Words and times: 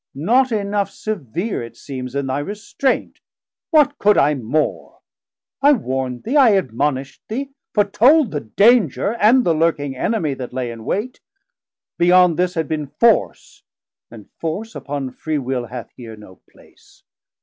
not 0.15 0.51
enough 0.51 0.89
severe, 0.89 1.61
It 1.61 1.77
seems, 1.77 2.15
in 2.15 2.25
thy 2.25 2.39
restraint: 2.39 3.19
what 3.69 3.99
could 3.99 4.17
I 4.17 4.33
more? 4.33 4.99
1170 5.59 5.61
I 5.61 5.71
warn'd 5.73 6.23
thee, 6.23 6.35
I 6.37 6.57
admonish'd 6.57 7.21
thee, 7.27 7.51
foretold 7.75 8.31
The 8.31 8.39
danger, 8.39 9.13
and 9.13 9.45
the 9.45 9.53
lurking 9.53 9.93
Enemie 9.95 10.33
That 10.35 10.53
lay 10.53 10.71
in 10.71 10.85
wait; 10.85 11.19
beyond 11.99 12.35
this 12.37 12.55
had 12.55 12.67
bin 12.67 12.87
force, 12.87 13.61
And 14.09 14.27
force 14.39 14.73
upon 14.73 15.11
free 15.11 15.37
Will 15.37 15.67
hath 15.67 15.91
here 15.95 16.15
no 16.15 16.39
place. 16.49 17.03